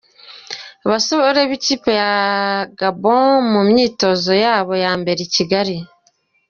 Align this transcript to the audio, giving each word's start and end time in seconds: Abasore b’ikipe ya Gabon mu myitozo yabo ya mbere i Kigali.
Abasore 0.85 1.41
b’ikipe 1.49 1.91
ya 2.01 2.11
Gabon 2.79 3.33
mu 3.51 3.61
myitozo 3.69 4.31
yabo 4.43 4.73
ya 4.83 4.91
mbere 5.01 5.19
i 5.23 5.29
Kigali. 5.35 5.75